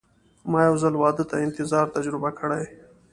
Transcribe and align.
ما 0.51 0.59
یو 0.67 0.75
ځل 0.83 0.93
واده 0.97 1.23
ته 1.29 1.35
انتظار 1.45 1.85
تجربه 1.95 2.29
کړی. 2.39 2.63